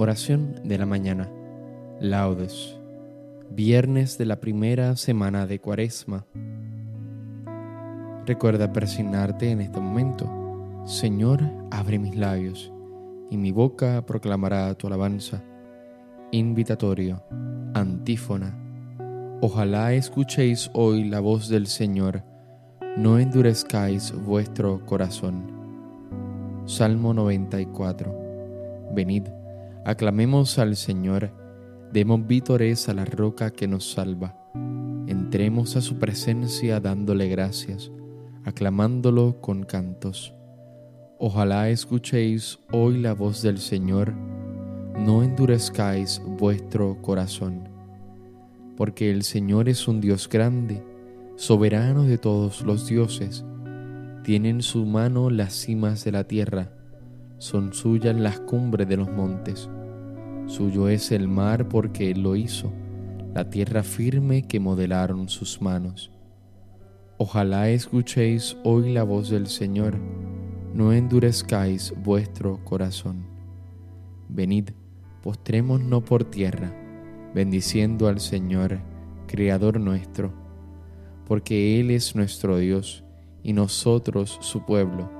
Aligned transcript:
Oración 0.00 0.54
de 0.64 0.78
la 0.78 0.86
mañana. 0.86 1.30
Laudes. 2.00 2.74
Viernes 3.50 4.16
de 4.16 4.24
la 4.24 4.40
primera 4.40 4.96
semana 4.96 5.46
de 5.46 5.58
Cuaresma. 5.58 6.24
Recuerda 8.24 8.72
persignarte 8.72 9.50
en 9.50 9.60
este 9.60 9.78
momento. 9.78 10.26
Señor, 10.86 11.42
abre 11.70 11.98
mis 11.98 12.16
labios, 12.16 12.72
y 13.28 13.36
mi 13.36 13.52
boca 13.52 14.06
proclamará 14.06 14.72
tu 14.72 14.86
alabanza. 14.86 15.42
Invitatorio. 16.30 17.22
Antífona. 17.74 18.58
Ojalá 19.42 19.92
escuchéis 19.92 20.70
hoy 20.72 21.04
la 21.04 21.20
voz 21.20 21.50
del 21.50 21.66
Señor, 21.66 22.24
no 22.96 23.18
endurezcáis 23.18 24.14
vuestro 24.14 24.80
corazón. 24.86 25.52
Salmo 26.64 27.12
94. 27.12 28.16
Venid 28.94 29.24
Aclamemos 29.86 30.58
al 30.58 30.76
Señor, 30.76 31.32
demos 31.90 32.26
vítores 32.26 32.90
a 32.90 32.94
la 32.94 33.06
roca 33.06 33.50
que 33.50 33.66
nos 33.66 33.90
salva. 33.90 34.36
Entremos 35.06 35.74
a 35.74 35.80
su 35.80 35.98
presencia 35.98 36.80
dándole 36.80 37.28
gracias, 37.28 37.90
aclamándolo 38.44 39.40
con 39.40 39.62
cantos. 39.62 40.34
Ojalá 41.18 41.70
escuchéis 41.70 42.58
hoy 42.70 42.98
la 42.98 43.14
voz 43.14 43.40
del 43.40 43.56
Señor, 43.56 44.12
no 44.98 45.22
endurezcáis 45.22 46.20
vuestro 46.26 47.00
corazón, 47.00 47.66
porque 48.76 49.10
el 49.10 49.22
Señor 49.22 49.70
es 49.70 49.88
un 49.88 50.02
Dios 50.02 50.28
grande, 50.28 50.84
soberano 51.36 52.04
de 52.04 52.18
todos 52.18 52.60
los 52.60 52.86
dioses. 52.86 53.46
Tiene 54.24 54.50
en 54.50 54.60
su 54.60 54.84
mano 54.84 55.30
las 55.30 55.54
cimas 55.54 56.04
de 56.04 56.12
la 56.12 56.24
tierra, 56.24 56.70
son 57.40 57.72
suyas 57.72 58.14
las 58.16 58.38
cumbres 58.38 58.86
de 58.86 58.98
los 58.98 59.10
montes. 59.10 59.70
Suyo 60.44 60.90
es 60.90 61.10
el 61.10 61.26
mar 61.26 61.70
porque 61.70 62.10
Él 62.10 62.22
lo 62.22 62.36
hizo, 62.36 62.70
la 63.34 63.48
tierra 63.48 63.82
firme 63.82 64.46
que 64.46 64.60
modelaron 64.60 65.26
sus 65.30 65.62
manos. 65.62 66.12
Ojalá 67.16 67.70
escuchéis 67.70 68.58
hoy 68.62 68.92
la 68.92 69.04
voz 69.04 69.30
del 69.30 69.46
Señor, 69.46 69.96
no 70.74 70.92
endurezcáis 70.92 71.94
vuestro 72.04 72.62
corazón. 72.62 73.24
Venid, 74.28 74.70
postrémonos 75.22 76.02
por 76.02 76.24
tierra, 76.24 76.70
bendiciendo 77.34 78.06
al 78.08 78.20
Señor, 78.20 78.80
Creador 79.26 79.80
nuestro, 79.80 80.34
porque 81.26 81.80
Él 81.80 81.90
es 81.90 82.14
nuestro 82.14 82.58
Dios 82.58 83.02
y 83.42 83.54
nosotros 83.54 84.36
su 84.42 84.66
pueblo 84.66 85.19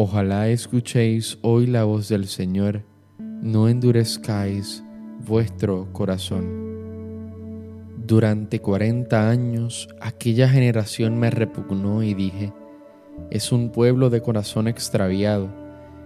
Ojalá 0.00 0.46
escuchéis 0.46 1.40
hoy 1.42 1.66
la 1.66 1.82
voz 1.82 2.08
del 2.08 2.28
Señor, 2.28 2.84
no 3.18 3.68
endurezcáis 3.68 4.84
vuestro 5.26 5.92
corazón. 5.92 6.46
Durante 8.06 8.60
cuarenta 8.60 9.28
años 9.28 9.88
aquella 10.00 10.48
generación 10.48 11.18
me 11.18 11.30
repugnó 11.30 12.04
y 12.04 12.14
dije, 12.14 12.52
es 13.32 13.50
un 13.50 13.70
pueblo 13.70 14.08
de 14.08 14.22
corazón 14.22 14.68
extraviado 14.68 15.48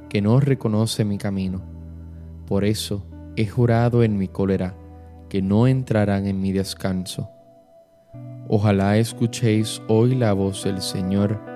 que 0.08 0.22
no 0.22 0.40
reconoce 0.40 1.04
mi 1.04 1.18
camino. 1.18 1.60
Por 2.46 2.64
eso 2.64 3.04
he 3.36 3.46
jurado 3.46 4.02
en 4.04 4.16
mi 4.16 4.26
cólera 4.26 4.74
que 5.28 5.42
no 5.42 5.66
entrarán 5.66 6.26
en 6.26 6.40
mi 6.40 6.52
descanso. 6.52 7.28
Ojalá 8.48 8.96
escuchéis 8.96 9.82
hoy 9.86 10.14
la 10.14 10.32
voz 10.32 10.64
del 10.64 10.80
Señor, 10.80 11.51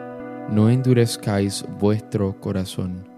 no 0.50 0.70
endurezcáis 0.70 1.64
vuestro 1.80 2.40
corazón. 2.40 3.08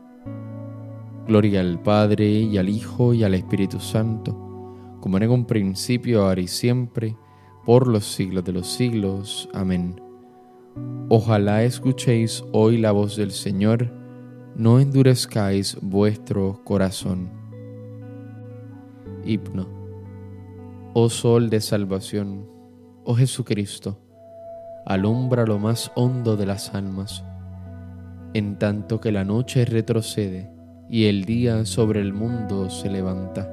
Gloria 1.26 1.60
al 1.60 1.80
Padre 1.82 2.26
y 2.26 2.56
al 2.56 2.68
Hijo 2.68 3.12
y 3.12 3.22
al 3.22 3.34
Espíritu 3.34 3.80
Santo, 3.80 4.32
como 5.00 5.18
en 5.18 5.30
un 5.30 5.44
principio, 5.44 6.24
ahora 6.24 6.40
y 6.40 6.48
siempre, 6.48 7.16
por 7.66 7.86
los 7.86 8.06
siglos 8.06 8.44
de 8.44 8.52
los 8.52 8.66
siglos. 8.66 9.48
Amén. 9.52 10.00
Ojalá 11.10 11.64
escuchéis 11.64 12.42
hoy 12.52 12.78
la 12.78 12.92
voz 12.92 13.16
del 13.16 13.30
Señor, 13.30 13.92
no 14.56 14.80
endurezcáis 14.80 15.76
vuestro 15.82 16.62
corazón. 16.64 17.30
Hipno. 19.24 19.68
Oh 20.94 21.10
Sol 21.10 21.50
de 21.50 21.60
Salvación, 21.60 22.48
oh 23.04 23.14
Jesucristo, 23.14 24.00
alumbra 24.88 25.44
lo 25.44 25.58
más 25.58 25.92
hondo 25.96 26.38
de 26.38 26.46
las 26.46 26.74
almas, 26.74 27.22
en 28.32 28.56
tanto 28.58 29.02
que 29.02 29.12
la 29.12 29.22
noche 29.22 29.66
retrocede 29.66 30.50
y 30.88 31.04
el 31.08 31.26
día 31.26 31.66
sobre 31.66 32.00
el 32.00 32.14
mundo 32.14 32.70
se 32.70 32.88
levanta. 32.88 33.52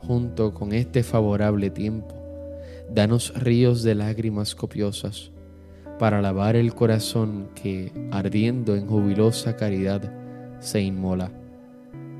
Junto 0.00 0.52
con 0.52 0.72
este 0.72 1.04
favorable 1.04 1.70
tiempo, 1.70 2.16
danos 2.92 3.40
ríos 3.40 3.84
de 3.84 3.94
lágrimas 3.94 4.56
copiosas 4.56 5.30
para 6.00 6.20
lavar 6.20 6.56
el 6.56 6.74
corazón 6.74 7.48
que, 7.54 7.92
ardiendo 8.10 8.74
en 8.74 8.88
jubilosa 8.88 9.54
caridad, 9.54 10.12
se 10.58 10.80
inmola. 10.80 11.30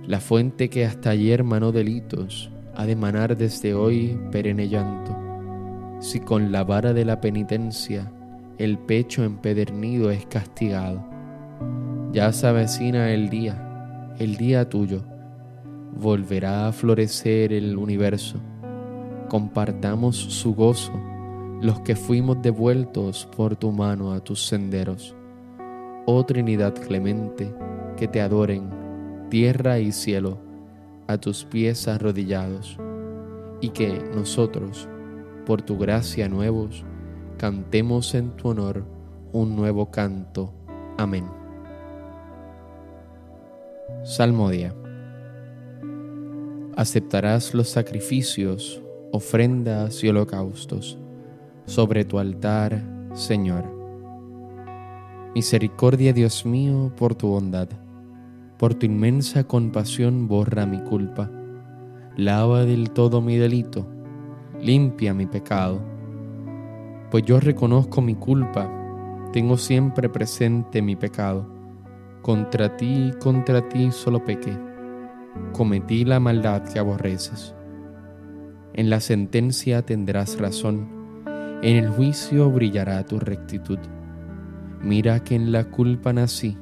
La 0.06 0.20
fuente 0.20 0.70
que 0.70 0.84
hasta 0.84 1.10
ayer 1.10 1.42
manó 1.42 1.72
delitos 1.72 2.52
ha 2.76 2.86
de 2.86 2.94
manar 2.94 3.36
desde 3.36 3.74
hoy 3.74 4.16
perenne 4.30 4.68
llanto 4.68 5.15
si 6.06 6.20
con 6.20 6.52
la 6.52 6.62
vara 6.62 6.92
de 6.92 7.04
la 7.04 7.20
penitencia 7.20 8.12
el 8.58 8.78
pecho 8.78 9.24
empedernido 9.24 10.12
es 10.12 10.24
castigado. 10.26 11.04
Ya 12.12 12.32
se 12.32 12.46
avecina 12.46 13.10
el 13.10 13.28
día, 13.28 14.14
el 14.20 14.36
día 14.36 14.68
tuyo. 14.68 15.02
Volverá 15.98 16.68
a 16.68 16.72
florecer 16.72 17.52
el 17.52 17.76
universo. 17.76 18.38
Compartamos 19.28 20.16
su 20.16 20.54
gozo 20.54 20.92
los 21.60 21.80
que 21.80 21.96
fuimos 21.96 22.40
devueltos 22.40 23.28
por 23.36 23.56
tu 23.56 23.72
mano 23.72 24.12
a 24.12 24.20
tus 24.20 24.46
senderos. 24.46 25.16
Oh 26.06 26.24
Trinidad 26.24 26.74
clemente, 26.74 27.52
que 27.96 28.06
te 28.06 28.20
adoren 28.20 28.70
tierra 29.28 29.80
y 29.80 29.90
cielo 29.90 30.38
a 31.08 31.18
tus 31.18 31.44
pies 31.44 31.88
arrodillados, 31.88 32.78
y 33.60 33.70
que 33.70 34.08
nosotros, 34.14 34.88
por 35.46 35.62
tu 35.62 35.78
gracia 35.78 36.28
nuevos, 36.28 36.84
cantemos 37.38 38.14
en 38.14 38.30
tu 38.36 38.48
honor 38.48 38.84
un 39.32 39.54
nuevo 39.54 39.90
canto. 39.90 40.52
Amén. 40.98 41.24
Salmodia. 44.04 44.74
Aceptarás 46.76 47.54
los 47.54 47.68
sacrificios, 47.68 48.82
ofrendas 49.12 50.02
y 50.04 50.08
holocaustos 50.08 50.98
sobre 51.64 52.04
tu 52.04 52.18
altar, 52.18 52.82
Señor. 53.14 53.64
Misericordia, 55.34 56.12
Dios 56.12 56.44
mío, 56.44 56.92
por 56.96 57.14
tu 57.14 57.28
bondad, 57.28 57.68
por 58.58 58.74
tu 58.74 58.86
inmensa 58.86 59.44
compasión 59.44 60.28
borra 60.28 60.66
mi 60.66 60.80
culpa, 60.80 61.30
lava 62.16 62.64
del 62.64 62.90
todo 62.90 63.20
mi 63.20 63.36
delito 63.36 63.95
limpia 64.60 65.12
mi 65.14 65.26
pecado. 65.26 65.80
Pues 67.10 67.24
yo 67.24 67.40
reconozco 67.40 68.00
mi 68.00 68.14
culpa, 68.14 68.70
tengo 69.32 69.56
siempre 69.56 70.08
presente 70.08 70.82
mi 70.82 70.96
pecado. 70.96 71.46
Contra 72.22 72.76
ti, 72.76 73.12
contra 73.20 73.68
ti 73.68 73.90
solo 73.92 74.24
pequé, 74.24 74.56
cometí 75.52 76.04
la 76.04 76.18
maldad 76.18 76.62
que 76.62 76.78
aborreces. 76.78 77.54
En 78.72 78.90
la 78.90 79.00
sentencia 79.00 79.82
tendrás 79.82 80.38
razón, 80.38 80.88
en 81.62 81.76
el 81.76 81.88
juicio 81.88 82.50
brillará 82.50 83.04
tu 83.06 83.18
rectitud. 83.18 83.78
Mira 84.82 85.22
que 85.22 85.34
en 85.34 85.52
la 85.52 85.70
culpa 85.70 86.12
nací, 86.12 86.58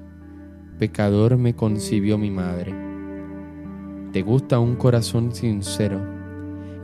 pecador 0.78 1.36
me 1.36 1.54
concibió 1.54 2.18
mi 2.18 2.30
madre. 2.30 2.74
Te 4.12 4.22
gusta 4.22 4.58
un 4.58 4.76
corazón 4.76 5.34
sincero 5.34 6.13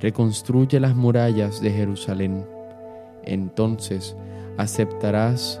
reconstruye 0.00 0.80
las 0.80 0.94
murallas 0.94 1.60
de 1.60 1.70
Jerusalén. 1.70 2.46
Entonces 3.24 4.16
aceptarás 4.56 5.60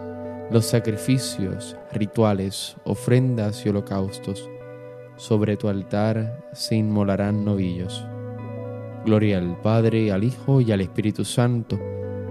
los 0.50 0.64
sacrificios, 0.64 1.76
rituales, 1.92 2.76
ofrendas 2.84 3.64
y 3.66 3.68
holocaustos. 3.68 4.48
Sobre 5.16 5.56
tu 5.56 5.68
altar 5.68 6.48
se 6.52 6.76
inmolarán 6.76 7.44
novillos. 7.44 8.06
Gloria 9.04 9.38
al 9.38 9.60
Padre, 9.60 10.12
al 10.12 10.24
Hijo 10.24 10.60
y 10.60 10.72
al 10.72 10.80
Espíritu 10.80 11.24
Santo, 11.24 11.78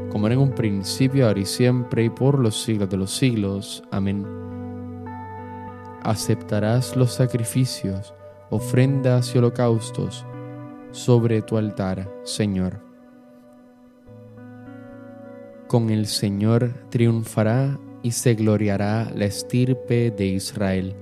como 0.10 0.28
en 0.28 0.38
un 0.38 0.52
principio, 0.52 1.28
ahora 1.28 1.40
y 1.40 1.46
siempre, 1.46 2.06
y 2.06 2.10
por 2.10 2.40
los 2.40 2.62
siglos 2.64 2.90
de 2.90 2.98
los 2.98 3.12
siglos. 3.12 3.84
Amén. 3.92 4.26
Aceptarás 6.04 6.96
los 6.96 7.14
sacrificios, 7.14 8.14
ofrendas 8.50 9.36
y 9.36 9.38
holocaustos 9.38 10.26
sobre 10.98 11.44
tu 11.44 11.58
altar, 11.58 12.12
Señor. 12.24 12.82
Con 15.68 15.92
el 15.92 16.08
Señor 16.08 16.74
triunfará 16.90 17.78
y 18.02 18.12
se 18.12 18.34
gloriará 18.34 19.12
la 19.16 19.26
estirpe 19.26 20.10
de 20.10 20.26
Israel. 20.26 20.96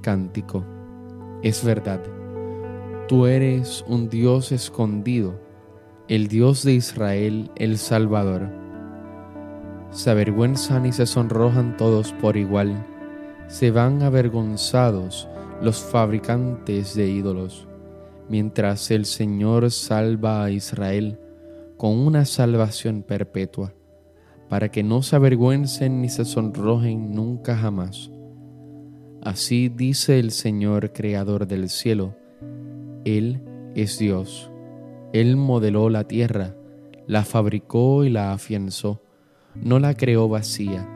Cántico 0.00 0.64
es 1.44 1.64
verdad. 1.64 2.02
Tú 3.06 3.26
eres 3.26 3.84
un 3.86 4.08
Dios 4.08 4.50
escondido, 4.50 5.38
el 6.08 6.26
Dios 6.26 6.64
de 6.64 6.72
Israel, 6.72 7.52
el 7.54 7.78
Salvador. 7.78 8.48
Se 9.90 10.10
avergüenzan 10.10 10.86
y 10.86 10.92
se 10.92 11.06
sonrojan 11.06 11.76
todos 11.76 12.12
por 12.14 12.36
igual, 12.36 12.84
se 13.46 13.70
van 13.70 14.02
avergonzados 14.02 15.28
los 15.62 15.80
fabricantes 15.80 16.94
de 16.94 17.08
ídolos, 17.08 17.68
mientras 18.28 18.90
el 18.90 19.04
Señor 19.04 19.70
salva 19.70 20.44
a 20.44 20.50
Israel 20.50 21.18
con 21.76 21.98
una 21.98 22.24
salvación 22.24 23.02
perpetua, 23.02 23.74
para 24.48 24.70
que 24.70 24.82
no 24.82 25.02
se 25.02 25.16
avergüencen 25.16 26.02
ni 26.02 26.08
se 26.08 26.24
sonrojen 26.24 27.14
nunca 27.14 27.56
jamás 27.56 28.10
Así 29.24 29.68
dice 29.68 30.18
el 30.18 30.32
Señor 30.32 30.92
Creador 30.92 31.46
del 31.46 31.68
cielo. 31.68 32.16
Él 33.04 33.40
es 33.76 33.96
Dios. 33.96 34.50
Él 35.12 35.36
modeló 35.36 35.90
la 35.90 36.08
tierra, 36.08 36.56
la 37.06 37.22
fabricó 37.22 38.02
y 38.02 38.10
la 38.10 38.32
afianzó. 38.32 39.00
No 39.54 39.78
la 39.78 39.94
creó 39.94 40.28
vacía, 40.28 40.88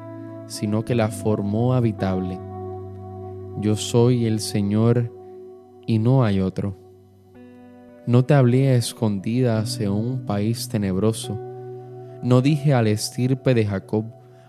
sino 0.48 0.84
que 0.84 0.96
la 0.96 1.08
formó 1.08 1.74
habitable. 1.74 2.40
Yo 3.60 3.76
soy 3.76 4.26
el 4.26 4.40
Señor 4.40 5.12
y 5.86 5.98
no 5.98 6.24
hay 6.24 6.40
otro. 6.40 6.76
No 8.06 8.24
te 8.24 8.34
hablé 8.34 8.68
a 8.68 8.76
escondidas 8.76 9.80
en 9.80 9.90
un 9.90 10.26
país 10.26 10.68
tenebroso. 10.68 11.38
No 12.22 12.40
dije 12.40 12.74
al 12.74 12.86
estirpe 12.86 13.54
de 13.54 13.66
Jacob, 13.66 14.04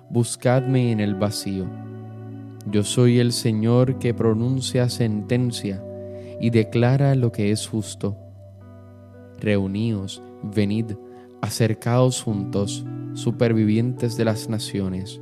buscadme 0.09 0.92
en 0.92 1.00
el 1.00 1.15
vacío 1.15 1.68
yo 2.69 2.83
soy 2.83 3.19
el 3.19 3.31
Señor 3.31 3.98
que 3.98 4.13
pronuncia 4.13 4.89
sentencia 4.89 5.81
y 6.42 6.50
declara 6.50 7.15
lo 7.15 7.31
que 7.31 7.51
es 7.51 7.65
justo. 7.65 8.18
Reuníos, 9.39 10.21
venid, 10.44 10.92
acercaos 11.42 12.21
juntos, 12.21 12.86
supervivientes 13.13 14.18
de 14.18 14.25
las 14.25 14.50
naciones. 14.50 15.21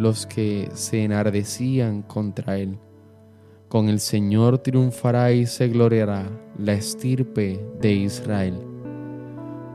los 0.00 0.26
que 0.26 0.68
se 0.72 1.04
enardecían 1.04 2.02
contra 2.02 2.58
Él. 2.58 2.78
Con 3.68 3.88
el 3.88 4.00
Señor 4.00 4.58
triunfará 4.58 5.30
y 5.32 5.46
se 5.46 5.68
gloriará 5.68 6.28
la 6.58 6.72
estirpe 6.72 7.64
de 7.80 7.92
Israel. 7.92 8.58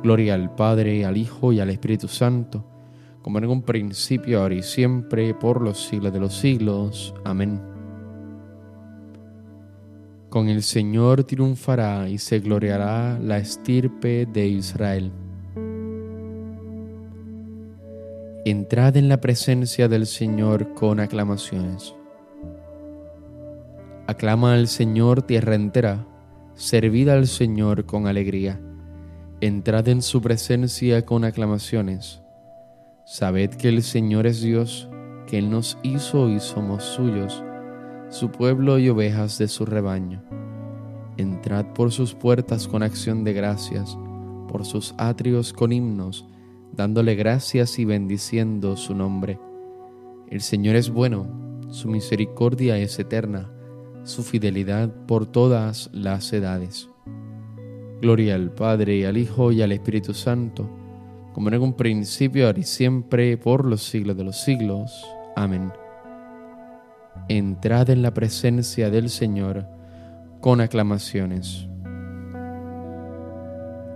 Gloria 0.04 0.34
al 0.34 0.54
Padre, 0.54 1.06
al 1.06 1.16
Hijo 1.16 1.54
y 1.54 1.60
al 1.62 1.70
Espíritu 1.70 2.08
Santo 2.08 2.66
como 3.26 3.40
en 3.40 3.48
un 3.48 3.64
principio, 3.64 4.40
ahora 4.40 4.54
y 4.54 4.62
siempre, 4.62 5.34
por 5.34 5.60
los 5.60 5.88
siglos 5.88 6.14
de 6.14 6.20
los 6.20 6.36
siglos. 6.36 7.12
Amén. 7.24 7.60
Con 10.30 10.48
el 10.48 10.62
Señor 10.62 11.24
triunfará 11.24 12.08
y 12.08 12.20
se 12.20 12.40
gloriará 12.40 13.18
la 13.18 13.40
estirpe 13.40 14.28
de 14.28 14.46
Israel. 14.46 15.12
Entrad 18.46 18.96
en 18.96 19.10
la 19.10 19.20
presencia 19.22 19.88
del 19.88 20.06
Señor 20.06 20.76
con 20.76 21.00
aclamaciones. 21.00 21.96
Aclama 24.06 24.54
al 24.54 24.68
Señor 24.68 25.24
tierra 25.24 25.56
entera, 25.56 26.08
servid 26.54 27.10
al 27.10 27.26
Señor 27.26 27.88
con 27.88 28.06
alegría. 28.06 28.62
Entrad 29.42 29.88
en 29.88 30.04
su 30.04 30.22
presencia 30.22 31.04
con 31.06 31.24
aclamaciones 31.24 32.22
Sabed 33.08 33.52
que 33.52 33.70
el 33.70 33.82
Señor 33.82 34.28
es 34.28 34.42
Dios, 34.42 34.90
que 35.28 35.38
Él 35.40 35.50
nos 35.52 35.78
hizo 35.84 36.30
y 36.30 36.40
somos 36.40 36.84
suyos, 36.84 37.44
su 38.10 38.32
pueblo 38.32 38.78
y 38.78 38.90
ovejas 38.90 39.40
de 39.40 39.48
su 39.48 39.66
rebaño. 39.66 40.24
Entrad 41.18 41.66
por 41.74 41.92
sus 41.92 42.14
puertas 42.14 42.68
con 42.68 42.84
acción 42.84 43.24
de 43.24 43.34
gracias, 43.34 43.98
por 44.48 44.66
sus 44.66 44.94
atrios 44.98 45.54
con 45.54 45.72
himnos, 45.72 46.28
dándole 46.76 47.16
gracias 47.16 47.80
y 47.80 47.86
bendiciendo 47.86 48.76
su 48.78 48.94
nombre. 48.94 49.40
El 50.30 50.42
Señor 50.42 50.76
es 50.76 50.90
bueno, 50.90 51.28
su 51.70 51.88
misericordia 51.88 52.78
es 52.78 52.98
eterna, 53.00 53.52
su 54.04 54.24
fidelidad 54.24 54.94
por 55.08 55.26
todas 55.26 55.90
las 55.94 56.32
edades. 56.34 56.90
Gloria 58.02 58.36
al 58.36 58.52
Padre, 58.52 59.08
al 59.08 59.18
Hijo 59.18 59.52
y 59.52 59.62
al 59.62 59.72
Espíritu 59.72 60.14
Santo, 60.14 60.70
como 61.34 61.50
en 61.50 61.62
un 61.62 61.74
principio, 61.74 62.48
ahora 62.48 62.60
y 62.60 62.64
siempre, 62.64 63.38
por 63.38 63.66
los 63.66 63.84
siglos 63.84 64.18
de 64.18 64.24
los 64.24 64.42
siglos. 64.42 65.06
Amén. 65.36 65.72
Entrad 67.30 67.90
en 67.90 68.02
la 68.02 68.14
presencia 68.14 68.90
del 68.90 69.10
Señor 69.10 69.66
con 70.42 70.62
aclamaciones. 70.62 71.68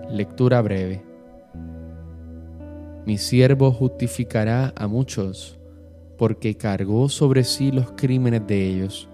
Lectura 0.09 0.61
breve. 0.61 1.08
Mi 3.09 3.17
siervo 3.17 3.71
justificará 3.71 4.71
a 4.75 4.85
muchos, 4.85 5.57
porque 6.15 6.53
cargó 6.53 7.09
sobre 7.09 7.43
sí 7.43 7.71
los 7.71 7.93
crímenes 7.93 8.45
de 8.45 8.67
ellos. 8.67 9.09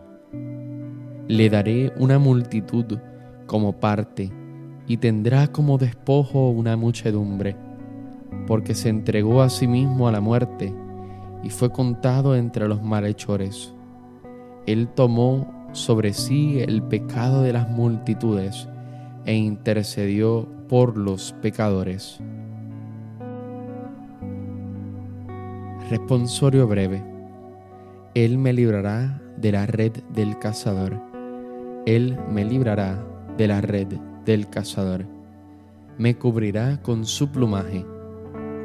Le 1.29 1.49
daré 1.49 1.93
una 1.97 2.19
multitud 2.19 2.97
como 3.45 3.79
parte, 3.79 4.33
y 4.85 4.97
tendrá 4.97 5.47
como 5.47 5.77
despojo 5.77 6.49
una 6.49 6.75
muchedumbre, 6.75 7.55
porque 8.47 8.75
se 8.75 8.89
entregó 8.89 9.41
a 9.41 9.49
sí 9.49 9.65
mismo 9.65 10.09
a 10.09 10.11
la 10.11 10.19
muerte, 10.19 10.75
y 11.41 11.49
fue 11.49 11.69
contado 11.69 12.35
entre 12.35 12.67
los 12.67 12.83
malhechores. 12.83 13.73
Él 14.65 14.89
tomó 14.89 15.69
sobre 15.71 16.11
sí 16.11 16.59
el 16.59 16.83
pecado 16.83 17.43
de 17.43 17.53
las 17.53 17.69
multitudes, 17.69 18.67
e 19.23 19.35
intercedió 19.35 20.49
por 20.67 20.97
los 20.97 21.31
pecadores. 21.41 22.19
Responsorio 25.89 26.67
breve. 26.67 27.03
Él 28.15 28.39
me 28.39 28.53
librará 28.53 29.21
de 29.37 29.51
la 29.51 29.67
red 29.67 29.91
del 30.15 30.39
cazador. 30.39 30.99
Él 31.85 32.17
me 32.31 32.43
librará 32.43 33.05
de 33.37 33.47
la 33.47 33.61
red 33.61 33.89
del 34.25 34.49
cazador. 34.49 35.05
Me 35.99 36.17
cubrirá 36.17 36.81
con 36.81 37.05
su 37.05 37.31
plumaje. 37.31 37.85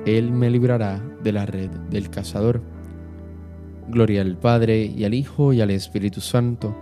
Él 0.06 0.32
me 0.32 0.48
librará 0.48 0.98
de 1.22 1.32
la 1.32 1.44
red 1.44 1.68
del 1.90 2.08
cazador. 2.08 2.62
Gloria 3.88 4.22
al 4.22 4.38
Padre 4.38 4.86
y 4.86 5.04
al 5.04 5.12
Hijo 5.12 5.52
y 5.52 5.60
al 5.60 5.70
Espíritu 5.72 6.22
Santo. 6.22 6.74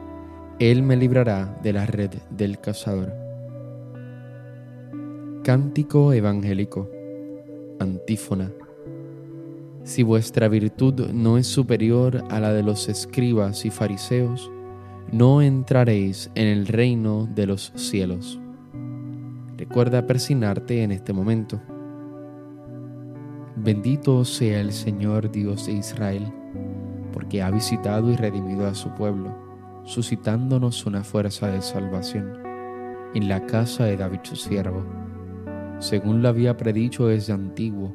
Él 0.60 0.84
me 0.84 0.96
librará 0.96 1.58
de 1.64 1.72
la 1.72 1.84
red 1.84 2.12
del 2.30 2.60
cazador. 2.60 3.12
Cántico 5.42 6.12
evangélico. 6.12 6.88
Antífona. 7.80 8.52
Si 9.84 10.02
vuestra 10.02 10.48
virtud 10.48 11.10
no 11.12 11.38
es 11.38 11.46
superior 11.46 12.24
a 12.30 12.40
la 12.40 12.52
de 12.52 12.62
los 12.62 12.88
escribas 12.88 13.64
y 13.64 13.70
fariseos, 13.70 14.50
no 15.12 15.40
entraréis 15.40 16.30
en 16.34 16.46
el 16.48 16.66
reino 16.66 17.26
de 17.34 17.46
los 17.46 17.72
cielos. 17.74 18.38
Recuerda 19.56 20.06
persignarte 20.06 20.82
en 20.82 20.92
este 20.92 21.12
momento. 21.12 21.60
Bendito 23.56 24.24
sea 24.24 24.60
el 24.60 24.72
Señor 24.72 25.32
Dios 25.32 25.66
de 25.66 25.72
Israel, 25.72 26.32
porque 27.12 27.42
ha 27.42 27.50
visitado 27.50 28.10
y 28.10 28.16
redimido 28.16 28.66
a 28.66 28.74
su 28.74 28.90
pueblo, 28.90 29.34
suscitándonos 29.84 30.84
una 30.86 31.02
fuerza 31.02 31.48
de 31.48 31.62
salvación 31.62 32.38
en 33.14 33.28
la 33.28 33.46
casa 33.46 33.84
de 33.84 33.96
David 33.96 34.20
su 34.22 34.36
siervo, 34.36 34.84
según 35.78 36.20
lo 36.22 36.28
había 36.28 36.56
predicho 36.56 37.06
desde 37.06 37.32
antiguo 37.32 37.94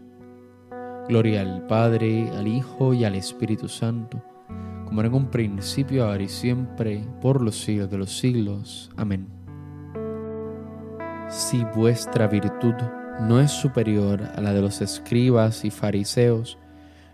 Gloria 1.07 1.41
al 1.41 1.65
Padre, 1.65 2.29
al 2.29 2.47
Hijo 2.47 2.93
y 2.93 3.03
al 3.03 3.15
Espíritu 3.15 3.67
Santo, 3.67 4.23
como 4.85 5.01
en 5.01 5.13
un 5.13 5.29
principio, 5.29 6.05
ahora 6.05 6.23
y 6.23 6.29
siempre, 6.29 7.03
por 7.21 7.41
los 7.41 7.59
siglos 7.59 7.89
de 7.89 7.97
los 7.97 8.17
siglos. 8.17 8.91
Amén. 8.95 9.27
Si 11.27 11.63
vuestra 11.75 12.27
virtud 12.27 12.75
no 13.21 13.41
es 13.41 13.51
superior 13.51 14.21
a 14.35 14.41
la 14.41 14.53
de 14.53 14.61
los 14.61 14.79
escribas 14.81 15.65
y 15.65 15.71
fariseos, 15.71 16.57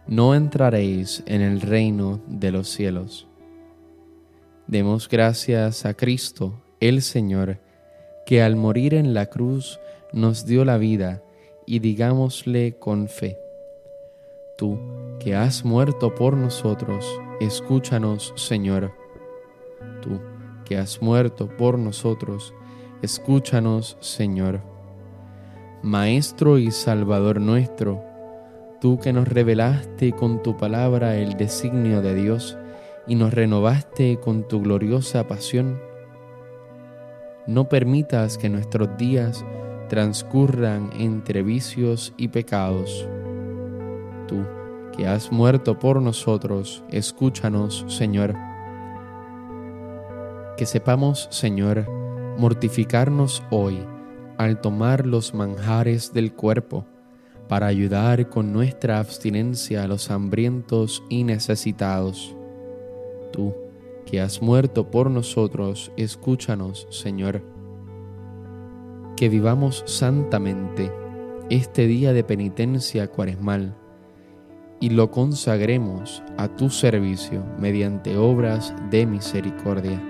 no 0.05 0.35
entraréis 0.35 1.23
en 1.25 1.41
el 1.41 1.61
reino 1.61 2.19
de 2.27 2.51
los 2.51 2.69
cielos. 2.69 3.27
Demos 4.67 5.07
gracias 5.07 5.85
a 5.85 5.93
Cristo, 5.93 6.61
el 6.81 7.01
Señor, 7.01 7.61
que 8.25 8.43
al 8.43 8.57
morir 8.57 8.93
en 8.93 9.13
la 9.13 9.27
cruz 9.27 9.79
nos 10.11 10.45
dio 10.45 10.65
la 10.65 10.77
vida, 10.77 11.23
y 11.65 11.79
digámosle 11.79 12.77
con 12.79 13.07
fe 13.07 13.37
Tú, 14.57 14.79
que 15.19 15.35
has 15.35 15.63
muerto 15.63 16.15
por 16.15 16.35
nosotros, 16.35 17.21
escúchanos, 17.39 18.33
Señor. 18.35 18.91
Tú, 20.01 20.19
que 20.65 20.79
has 20.79 20.99
muerto 20.99 21.47
por 21.47 21.77
nosotros, 21.77 22.55
escúchanos, 23.03 23.97
Señor. 23.99 24.61
Maestro 25.83 26.57
y 26.57 26.71
Salvador 26.71 27.39
nuestro, 27.39 28.03
tú 28.81 28.97
que 28.97 29.13
nos 29.13 29.27
revelaste 29.27 30.13
con 30.13 30.41
tu 30.41 30.57
palabra 30.57 31.17
el 31.17 31.37
designio 31.37 32.01
de 32.01 32.15
Dios 32.15 32.57
y 33.05 33.13
nos 33.13 33.35
renovaste 33.35 34.19
con 34.19 34.47
tu 34.47 34.63
gloriosa 34.63 35.27
pasión, 35.27 35.79
no 37.45 37.69
permitas 37.69 38.39
que 38.39 38.49
nuestros 38.49 38.97
días 38.97 39.45
transcurran 39.87 40.89
entre 40.97 41.43
vicios 41.43 42.11
y 42.17 42.29
pecados 42.29 43.07
tú, 44.27 44.45
que 44.95 45.07
has 45.07 45.31
muerto 45.31 45.79
por 45.79 46.01
nosotros, 46.01 46.83
escúchanos, 46.89 47.85
Señor. 47.87 48.35
Que 50.57 50.65
sepamos, 50.65 51.27
Señor, 51.31 51.87
mortificarnos 52.37 53.43
hoy 53.51 53.79
al 54.37 54.61
tomar 54.61 55.05
los 55.05 55.33
manjares 55.33 56.13
del 56.13 56.33
cuerpo, 56.33 56.85
para 57.47 57.67
ayudar 57.67 58.29
con 58.29 58.51
nuestra 58.51 58.99
abstinencia 58.99 59.83
a 59.83 59.87
los 59.87 60.11
hambrientos 60.11 61.03
y 61.09 61.23
necesitados. 61.23 62.35
Tú, 63.31 63.55
que 64.05 64.19
has 64.19 64.41
muerto 64.41 64.91
por 64.91 65.09
nosotros, 65.09 65.91
escúchanos, 65.95 66.87
Señor. 66.89 67.41
Que 69.15 69.29
vivamos 69.29 69.83
santamente 69.85 70.91
este 71.49 71.87
día 71.87 72.13
de 72.13 72.23
penitencia 72.23 73.07
cuaresmal 73.07 73.75
y 74.79 74.89
lo 74.89 75.09
consagremos 75.09 76.23
a 76.37 76.47
tu 76.47 76.69
servicio 76.69 77.43
mediante 77.57 78.17
obras 78.17 78.73
de 78.91 79.05
misericordia. 79.05 80.01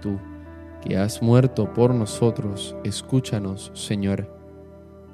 Tú, 0.00 0.18
que 0.80 0.96
has 0.96 1.22
muerto 1.22 1.72
por 1.72 1.94
nosotros, 1.94 2.74
escúchanos, 2.82 3.70
Señor. 3.74 4.36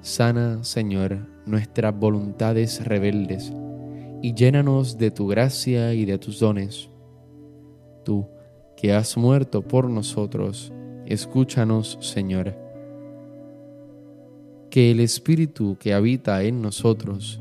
Sana, 0.01 0.65
Señor, 0.65 1.19
nuestras 1.45 1.95
voluntades 1.95 2.85
rebeldes 2.85 3.53
y 4.23 4.33
llénanos 4.35 4.97
de 4.97 5.11
tu 5.11 5.27
gracia 5.27 5.93
y 5.93 6.05
de 6.07 6.19
tus 6.19 6.41
dones. 6.41 6.89
Tú, 8.05 8.27
que 8.77 8.93
has 8.93 9.17
muerto 9.17 9.61
por 9.61 9.91
nosotros, 9.91 10.73
escúchanos, 11.05 11.99
Señor. 12.01 12.57
Que 14.71 14.93
el 14.93 15.01
Espíritu 15.01 15.77
que 15.79 15.93
habita 15.93 16.43
en 16.43 16.63
nosotros 16.63 17.41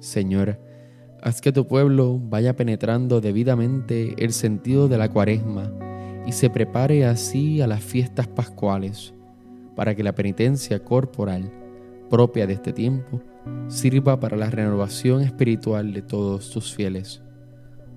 Señor, 0.00 0.58
haz 1.22 1.42
que 1.42 1.52
tu 1.52 1.66
pueblo 1.66 2.18
vaya 2.18 2.56
penetrando 2.56 3.20
debidamente 3.20 4.14
el 4.18 4.32
sentido 4.32 4.88
de 4.88 4.96
la 4.96 5.10
cuaresma 5.10 5.70
y 6.26 6.32
se 6.32 6.48
prepare 6.48 7.04
así 7.04 7.60
a 7.60 7.66
las 7.66 7.82
fiestas 7.82 8.26
pascuales, 8.26 9.14
para 9.76 9.94
que 9.94 10.02
la 10.02 10.14
penitencia 10.14 10.82
corporal 10.82 11.52
propia 12.08 12.46
de 12.46 12.54
este 12.54 12.72
tiempo 12.72 13.22
sirva 13.68 14.18
para 14.18 14.36
la 14.36 14.50
renovación 14.50 15.20
espiritual 15.20 15.92
de 15.92 16.02
todos 16.02 16.50
tus 16.50 16.74
fieles. 16.74 17.22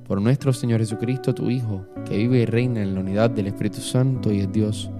Por 0.05 0.21
nuestro 0.21 0.51
Señor 0.51 0.81
Jesucristo, 0.81 1.33
tu 1.33 1.49
Hijo, 1.49 1.85
que 2.05 2.17
vive 2.17 2.39
y 2.39 2.45
reina 2.45 2.81
en 2.81 2.93
la 2.93 2.99
unidad 2.99 3.29
del 3.29 3.47
Espíritu 3.47 3.79
Santo 3.79 4.31
y 4.31 4.41
es 4.41 4.51
Dios, 4.51 4.91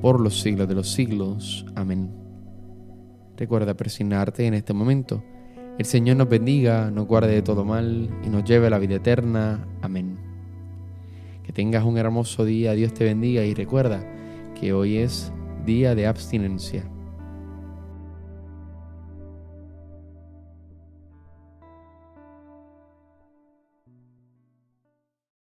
por 0.00 0.20
los 0.20 0.40
siglos 0.40 0.68
de 0.68 0.74
los 0.76 0.88
siglos. 0.92 1.66
Amén. 1.74 2.08
Recuerda 3.36 3.74
presionarte 3.74 4.46
en 4.46 4.54
este 4.54 4.72
momento. 4.72 5.22
El 5.78 5.84
Señor 5.84 6.16
nos 6.16 6.28
bendiga, 6.30 6.90
nos 6.90 7.06
guarde 7.06 7.34
de 7.34 7.42
todo 7.42 7.64
mal 7.66 8.08
y 8.24 8.30
nos 8.30 8.44
lleve 8.44 8.68
a 8.68 8.70
la 8.70 8.78
vida 8.78 8.94
eterna. 8.94 9.66
Amén. 9.82 10.16
Que 11.44 11.52
tengas 11.52 11.84
un 11.84 11.98
hermoso 11.98 12.46
día, 12.46 12.72
Dios 12.72 12.94
te 12.94 13.04
bendiga 13.04 13.44
y 13.44 13.52
recuerda 13.52 14.02
que 14.58 14.72
hoy 14.72 14.96
es 14.96 15.32
día 15.66 15.94
de 15.94 16.06
abstinencia. 16.06 16.95